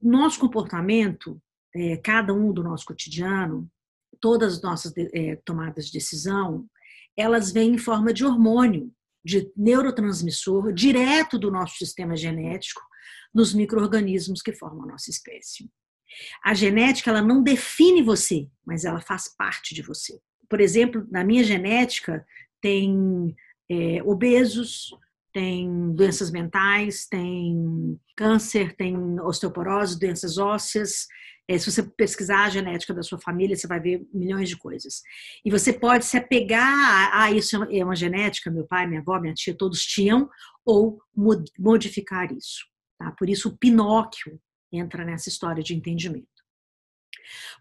Nosso 0.00 0.40
comportamento, 0.40 1.40
é, 1.74 1.96
cada 1.96 2.32
um 2.32 2.52
do 2.52 2.62
nosso 2.62 2.84
cotidiano, 2.84 3.70
todas 4.20 4.54
as 4.54 4.62
nossas 4.62 4.92
é, 4.96 5.36
tomadas 5.44 5.86
de 5.86 5.92
decisão, 5.92 6.66
elas 7.16 7.52
vêm 7.52 7.74
em 7.74 7.78
forma 7.78 8.12
de 8.12 8.24
hormônio, 8.24 8.92
de 9.24 9.50
neurotransmissor, 9.56 10.72
direto 10.72 11.38
do 11.38 11.50
nosso 11.50 11.76
sistema 11.76 12.16
genético, 12.16 12.80
nos 13.34 13.54
micro-organismos 13.54 14.42
que 14.42 14.52
formam 14.52 14.84
a 14.84 14.92
nossa 14.92 15.10
espécie. 15.10 15.70
A 16.42 16.54
genética 16.54 17.10
ela 17.10 17.22
não 17.22 17.42
define 17.42 18.02
você, 18.02 18.48
mas 18.66 18.84
ela 18.84 19.00
faz 19.00 19.28
parte 19.36 19.74
de 19.74 19.82
você. 19.82 20.18
Por 20.48 20.60
exemplo, 20.60 21.06
na 21.10 21.22
minha 21.22 21.44
genética 21.44 22.26
tem 22.60 23.36
é, 23.70 24.02
obesos, 24.02 24.90
tem 25.32 25.92
doenças 25.92 26.30
mentais, 26.30 27.06
tem 27.06 27.98
câncer, 28.16 28.74
tem 28.76 29.20
osteoporose, 29.20 29.98
doenças 29.98 30.38
ósseas. 30.38 31.06
É, 31.48 31.58
se 31.58 31.70
você 31.70 31.82
pesquisar 31.82 32.44
a 32.44 32.48
genética 32.48 32.94
da 32.94 33.02
sua 33.02 33.18
família, 33.18 33.56
você 33.56 33.66
vai 33.66 33.80
ver 33.80 34.06
milhões 34.14 34.48
de 34.48 34.56
coisas. 34.56 35.02
E 35.44 35.50
você 35.50 35.72
pode 35.72 36.04
se 36.04 36.16
apegar 36.16 37.12
a, 37.12 37.24
ah, 37.24 37.32
isso 37.32 37.62
é 37.64 37.84
uma 37.84 37.96
genética, 37.96 38.50
meu 38.50 38.64
pai, 38.66 38.86
minha 38.86 39.00
avó, 39.00 39.18
minha 39.18 39.34
tia, 39.34 39.54
todos 39.54 39.84
tinham, 39.84 40.30
ou 40.64 41.00
modificar 41.58 42.32
isso. 42.32 42.64
Tá? 42.98 43.10
Por 43.12 43.28
isso 43.28 43.48
o 43.48 43.56
Pinóquio 43.56 44.40
entra 44.72 45.04
nessa 45.04 45.28
história 45.28 45.62
de 45.62 45.74
entendimento. 45.74 46.28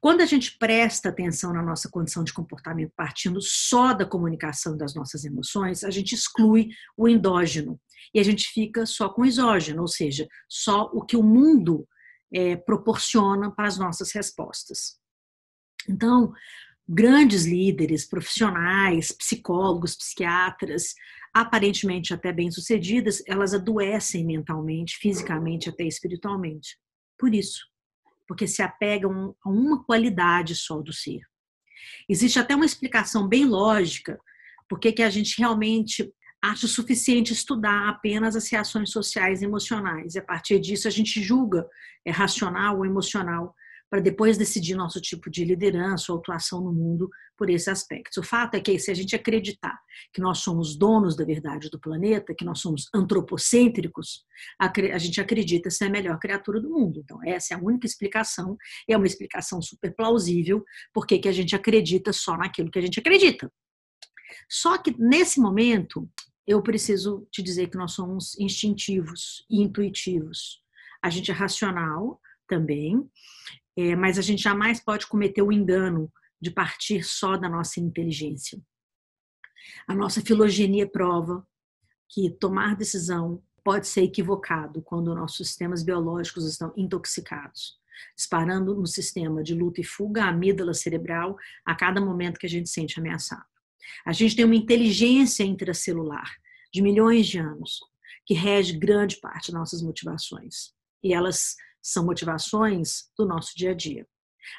Quando 0.00 0.20
a 0.20 0.26
gente 0.26 0.56
presta 0.58 1.08
atenção 1.08 1.52
na 1.52 1.62
nossa 1.62 1.88
condição 1.88 2.24
de 2.24 2.32
comportamento 2.32 2.92
partindo 2.96 3.40
só 3.40 3.92
da 3.92 4.04
comunicação 4.04 4.76
das 4.76 4.94
nossas 4.94 5.24
emoções, 5.24 5.84
a 5.84 5.90
gente 5.90 6.14
exclui 6.14 6.70
o 6.96 7.08
endógeno 7.08 7.80
e 8.14 8.20
a 8.20 8.22
gente 8.22 8.48
fica 8.48 8.86
só 8.86 9.08
com 9.08 9.22
o 9.22 9.26
exógeno, 9.26 9.82
ou 9.82 9.88
seja, 9.88 10.26
só 10.48 10.90
o 10.92 11.04
que 11.04 11.16
o 11.16 11.22
mundo 11.22 11.86
é, 12.32 12.56
proporciona 12.56 13.50
para 13.50 13.68
as 13.68 13.78
nossas 13.78 14.12
respostas. 14.12 14.98
Então, 15.88 16.32
grandes 16.88 17.44
líderes, 17.44 18.06
profissionais, 18.06 19.12
psicólogos, 19.12 19.94
psiquiatras, 19.94 20.94
aparentemente 21.34 22.14
até 22.14 22.32
bem-sucedidas, 22.32 23.22
elas 23.26 23.52
adoecem 23.52 24.24
mentalmente, 24.24 24.96
fisicamente, 24.96 25.68
até 25.68 25.84
espiritualmente. 25.84 26.78
Por 27.18 27.34
isso, 27.34 27.66
porque 28.28 28.46
se 28.46 28.62
apegam 28.62 29.34
a 29.42 29.48
uma 29.48 29.82
qualidade 29.82 30.54
só 30.54 30.80
do 30.82 30.92
ser. 30.92 31.20
Existe 32.08 32.38
até 32.38 32.54
uma 32.54 32.66
explicação 32.66 33.26
bem 33.26 33.46
lógica 33.46 34.20
porque 34.68 34.92
que 34.92 35.02
a 35.02 35.10
gente 35.10 35.38
realmente 35.38 36.12
acha 36.42 36.68
suficiente 36.68 37.32
estudar 37.32 37.88
apenas 37.88 38.36
as 38.36 38.48
reações 38.50 38.90
sociais 38.90 39.40
e 39.40 39.44
emocionais. 39.46 40.14
E 40.14 40.18
a 40.18 40.22
partir 40.22 40.60
disso 40.60 40.86
a 40.86 40.90
gente 40.90 41.22
julga 41.22 41.66
é 42.04 42.10
racional 42.10 42.76
ou 42.76 42.86
emocional 42.86 43.54
para 43.90 44.00
depois 44.00 44.36
decidir 44.36 44.74
nosso 44.74 45.00
tipo 45.00 45.30
de 45.30 45.44
liderança 45.44 46.12
ou 46.12 46.18
atuação 46.18 46.60
no 46.60 46.72
mundo 46.72 47.08
por 47.36 47.48
esse 47.48 47.70
aspecto. 47.70 48.20
O 48.20 48.22
fato 48.22 48.54
é 48.54 48.60
que 48.60 48.78
se 48.78 48.90
a 48.90 48.94
gente 48.94 49.16
acreditar 49.16 49.78
que 50.12 50.20
nós 50.20 50.38
somos 50.38 50.76
donos 50.76 51.16
da 51.16 51.24
verdade 51.24 51.70
do 51.70 51.80
planeta, 51.80 52.34
que 52.34 52.44
nós 52.44 52.60
somos 52.60 52.88
antropocêntricos, 52.94 54.24
a 54.58 54.98
gente 54.98 55.20
acredita 55.20 55.70
ser 55.70 55.86
a 55.86 55.90
melhor 55.90 56.18
criatura 56.18 56.60
do 56.60 56.70
mundo. 56.70 57.00
Então, 57.02 57.18
essa 57.24 57.54
é 57.54 57.56
a 57.56 57.60
única 57.60 57.86
explicação, 57.86 58.56
é 58.88 58.96
uma 58.96 59.06
explicação 59.06 59.62
super 59.62 59.94
plausível, 59.94 60.64
porque 60.92 61.18
que 61.18 61.28
a 61.28 61.32
gente 61.32 61.56
acredita 61.56 62.12
só 62.12 62.36
naquilo 62.36 62.70
que 62.70 62.78
a 62.78 62.82
gente 62.82 63.00
acredita. 63.00 63.50
Só 64.48 64.76
que 64.76 64.94
nesse 64.98 65.40
momento, 65.40 66.08
eu 66.46 66.62
preciso 66.62 67.26
te 67.30 67.42
dizer 67.42 67.68
que 67.68 67.76
nós 67.76 67.92
somos 67.92 68.38
instintivos 68.38 69.44
e 69.50 69.62
intuitivos. 69.62 70.62
A 71.02 71.10
gente 71.10 71.30
é 71.30 71.34
racional 71.34 72.20
também, 72.48 73.08
é, 73.76 73.94
mas 73.94 74.18
a 74.18 74.22
gente 74.22 74.42
jamais 74.42 74.80
pode 74.80 75.06
cometer 75.06 75.42
o 75.42 75.52
engano 75.52 76.10
de 76.40 76.50
partir 76.50 77.04
só 77.04 77.36
da 77.36 77.48
nossa 77.48 77.80
inteligência. 77.80 78.60
A 79.86 79.94
nossa 79.94 80.20
filogenia 80.20 80.88
prova 80.88 81.46
que 82.08 82.30
tomar 82.30 82.74
decisão 82.74 83.42
pode 83.62 83.86
ser 83.86 84.02
equivocado 84.02 84.80
quando 84.82 85.14
nossos 85.14 85.48
sistemas 85.48 85.82
biológicos 85.82 86.48
estão 86.48 86.72
intoxicados, 86.76 87.76
disparando 88.16 88.74
no 88.74 88.86
sistema 88.86 89.42
de 89.42 89.54
luta 89.54 89.80
e 89.80 89.84
fuga, 89.84 90.24
a 90.24 90.28
amígdala 90.28 90.72
cerebral, 90.72 91.36
a 91.64 91.74
cada 91.74 92.00
momento 92.00 92.38
que 92.38 92.46
a 92.46 92.50
gente 92.50 92.68
sente 92.68 92.98
ameaçado. 92.98 93.44
A 94.06 94.12
gente 94.12 94.36
tem 94.36 94.44
uma 94.44 94.54
inteligência 94.54 95.44
intracelular 95.44 96.30
de 96.72 96.80
milhões 96.80 97.26
de 97.26 97.38
anos 97.38 97.80
que 98.24 98.34
rege 98.34 98.78
grande 98.78 99.16
parte 99.16 99.50
das 99.50 99.60
nossas 99.60 99.82
motivações. 99.82 100.72
E 101.02 101.12
elas 101.14 101.56
são 101.90 102.04
motivações 102.04 103.10
do 103.16 103.26
nosso 103.26 103.56
dia 103.56 103.70
a 103.70 103.74
dia. 103.74 104.06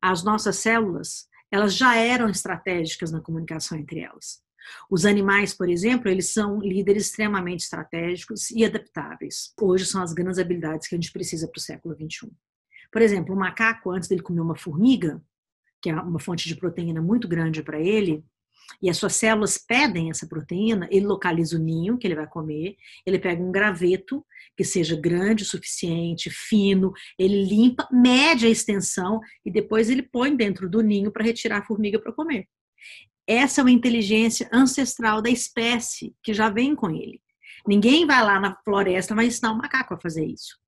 As 0.00 0.22
nossas 0.22 0.56
células, 0.56 1.26
elas 1.50 1.74
já 1.74 1.96
eram 1.96 2.28
estratégicas 2.28 3.12
na 3.12 3.20
comunicação 3.20 3.78
entre 3.78 4.00
elas. 4.00 4.42
Os 4.90 5.04
animais, 5.04 5.52
por 5.52 5.68
exemplo, 5.68 6.08
eles 6.08 6.32
são 6.32 6.58
líderes 6.58 7.06
extremamente 7.06 7.60
estratégicos 7.60 8.50
e 8.50 8.64
adaptáveis. 8.64 9.52
Hoje 9.60 9.84
são 9.84 10.02
as 10.02 10.12
grandes 10.12 10.38
habilidades 10.38 10.88
que 10.88 10.94
a 10.94 10.98
gente 10.98 11.12
precisa 11.12 11.46
para 11.48 11.58
o 11.58 11.62
século 11.62 11.94
XXI. 11.94 12.30
Por 12.90 13.02
exemplo, 13.02 13.34
o 13.34 13.38
macaco, 13.38 13.90
antes 13.90 14.08
dele 14.08 14.22
comer 14.22 14.40
uma 14.40 14.56
formiga, 14.56 15.22
que 15.82 15.90
é 15.90 15.94
uma 15.94 16.18
fonte 16.18 16.48
de 16.48 16.56
proteína 16.56 17.02
muito 17.02 17.28
grande 17.28 17.62
para 17.62 17.78
ele, 17.78 18.24
e 18.82 18.90
as 18.90 18.96
suas 18.96 19.14
células 19.16 19.58
pedem 19.58 20.10
essa 20.10 20.26
proteína, 20.26 20.88
ele 20.90 21.06
localiza 21.06 21.56
o 21.56 21.58
ninho 21.58 21.98
que 21.98 22.06
ele 22.06 22.14
vai 22.14 22.26
comer, 22.26 22.76
ele 23.06 23.18
pega 23.18 23.42
um 23.42 23.52
graveto 23.52 24.24
que 24.56 24.64
seja 24.64 24.96
grande 24.96 25.42
o 25.42 25.46
suficiente, 25.46 26.30
fino, 26.30 26.92
ele 27.18 27.44
limpa, 27.44 27.88
mede 27.90 28.46
a 28.46 28.50
extensão 28.50 29.20
e 29.44 29.50
depois 29.50 29.90
ele 29.90 30.02
põe 30.02 30.34
dentro 30.34 30.68
do 30.68 30.80
ninho 30.80 31.10
para 31.10 31.24
retirar 31.24 31.58
a 31.58 31.64
formiga 31.64 31.98
para 31.98 32.12
comer. 32.12 32.46
Essa 33.26 33.60
é 33.60 33.64
uma 33.64 33.70
inteligência 33.70 34.48
ancestral 34.52 35.22
da 35.22 35.30
espécie 35.30 36.14
que 36.22 36.34
já 36.34 36.50
vem 36.50 36.74
com 36.74 36.90
ele. 36.90 37.20
Ninguém 37.66 38.06
vai 38.06 38.22
lá 38.22 38.38
na 38.38 38.54
floresta 38.62 39.14
vai 39.14 39.26
ensinar 39.26 39.52
o 39.52 39.56
macaco 39.56 39.94
a 39.94 40.00
fazer 40.00 40.26
isso. 40.26 40.58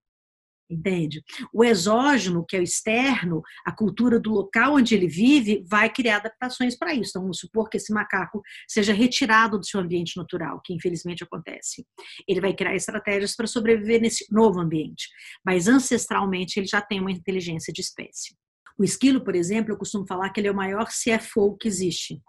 Entende? 0.69 1.23
O 1.53 1.63
exógeno, 1.63 2.45
que 2.45 2.57
é 2.57 2.61
o 2.61 2.63
externo, 2.63 3.41
a 3.65 3.71
cultura 3.71 4.19
do 4.19 4.33
local 4.33 4.75
onde 4.75 4.97
ele 4.97 5.07
vive, 5.07 5.65
vai 5.69 5.89
criar 5.89 6.17
adaptações 6.17 6.77
para 6.77 6.93
isso. 6.93 7.11
Então, 7.11 7.23
vamos 7.23 7.39
supor 7.39 7.69
que 7.69 7.77
esse 7.77 7.93
macaco 7.93 8.43
seja 8.69 8.93
retirado 8.93 9.59
do 9.59 9.67
seu 9.67 9.79
ambiente 9.79 10.17
natural, 10.17 10.61
que 10.65 10.75
infelizmente 10.75 11.23
acontece. 11.23 11.87
Ele 12.27 12.41
vai 12.41 12.53
criar 12.53 12.75
estratégias 12.75 13.37
para 13.37 13.47
sobreviver 13.47 14.01
nesse 14.01 14.27
novo 14.33 14.61
ambiente. 14.61 15.09
Mas 15.45 15.69
ancestralmente 15.69 16.59
ele 16.59 16.67
já 16.67 16.81
tem 16.81 17.01
uma 17.01 17.13
inteligência 17.13 17.73
de 17.73 17.81
espécie. 17.81 18.35
O 18.77 18.83
esquilo, 18.83 19.23
por 19.23 19.37
exemplo, 19.37 19.73
eu 19.73 19.79
costumo 19.79 20.07
falar 20.07 20.31
que 20.31 20.41
ele 20.41 20.49
é 20.49 20.53
o 20.53 20.57
maior 20.57 20.89
CFO 20.89 21.57
que 21.57 21.69
existe 21.69 22.21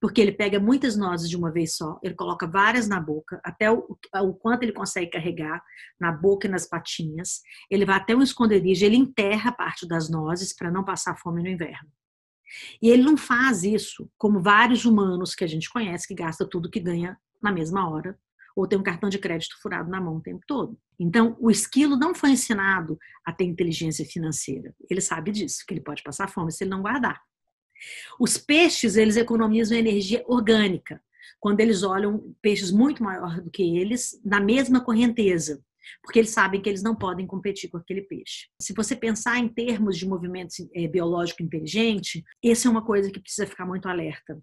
porque 0.00 0.20
ele 0.20 0.32
pega 0.32 0.58
muitas 0.60 0.96
nozes 0.96 1.28
de 1.28 1.36
uma 1.36 1.50
vez 1.50 1.76
só, 1.76 1.98
ele 2.02 2.14
coloca 2.14 2.46
várias 2.46 2.88
na 2.88 3.00
boca, 3.00 3.40
até 3.44 3.70
o, 3.70 3.96
o 4.22 4.34
quanto 4.34 4.62
ele 4.62 4.72
consegue 4.72 5.10
carregar 5.10 5.62
na 6.00 6.12
boca 6.12 6.46
e 6.46 6.50
nas 6.50 6.66
patinhas. 6.66 7.40
Ele 7.70 7.84
vai 7.84 7.96
até 7.96 8.14
um 8.14 8.22
esconderijo, 8.22 8.84
ele 8.84 8.96
enterra 8.96 9.52
parte 9.52 9.86
das 9.86 10.08
nozes 10.10 10.54
para 10.54 10.70
não 10.70 10.84
passar 10.84 11.16
fome 11.18 11.42
no 11.42 11.48
inverno. 11.48 11.88
E 12.80 12.88
ele 12.88 13.02
não 13.02 13.16
faz 13.16 13.62
isso 13.62 14.10
como 14.16 14.40
vários 14.40 14.84
humanos 14.84 15.34
que 15.34 15.44
a 15.44 15.48
gente 15.48 15.70
conhece 15.70 16.08
que 16.08 16.14
gasta 16.14 16.48
tudo 16.48 16.70
que 16.70 16.80
ganha 16.80 17.18
na 17.42 17.52
mesma 17.52 17.88
hora 17.88 18.18
ou 18.58 18.66
tem 18.66 18.76
um 18.76 18.82
cartão 18.82 19.08
de 19.08 19.18
crédito 19.18 19.56
furado 19.62 19.88
na 19.88 20.00
mão 20.00 20.16
o 20.16 20.20
tempo 20.20 20.42
todo. 20.44 20.76
Então, 20.98 21.36
o 21.38 21.48
esquilo 21.48 21.96
não 21.96 22.12
foi 22.12 22.30
ensinado 22.30 22.98
a 23.24 23.32
ter 23.32 23.44
inteligência 23.44 24.04
financeira. 24.04 24.74
Ele 24.90 25.00
sabe 25.00 25.30
disso, 25.30 25.64
que 25.64 25.72
ele 25.72 25.80
pode 25.80 26.02
passar 26.02 26.28
fome 26.28 26.50
se 26.50 26.64
ele 26.64 26.70
não 26.70 26.82
guardar. 26.82 27.22
Os 28.18 28.36
peixes, 28.36 28.96
eles 28.96 29.16
economizam 29.16 29.76
energia 29.76 30.24
orgânica, 30.26 31.00
quando 31.40 31.60
eles 31.60 31.82
olham 31.82 32.34
peixes 32.42 32.70
muito 32.70 33.02
maior 33.02 33.40
do 33.40 33.50
que 33.50 33.78
eles, 33.78 34.20
na 34.24 34.40
mesma 34.40 34.80
correnteza, 34.80 35.62
porque 36.02 36.18
eles 36.18 36.30
sabem 36.30 36.60
que 36.60 36.68
eles 36.68 36.82
não 36.82 36.94
podem 36.94 37.26
competir 37.26 37.70
com 37.70 37.78
aquele 37.78 38.02
peixe. 38.02 38.46
Se 38.60 38.72
você 38.74 38.94
pensar 38.94 39.38
em 39.38 39.48
termos 39.48 39.96
de 39.96 40.06
movimento 40.06 40.54
é, 40.74 40.86
biológico 40.86 41.42
inteligente, 41.42 42.24
essa 42.44 42.68
é 42.68 42.70
uma 42.70 42.84
coisa 42.84 43.10
que 43.10 43.20
precisa 43.20 43.46
ficar 43.46 43.66
muito 43.66 43.88
alerta. 43.88 44.38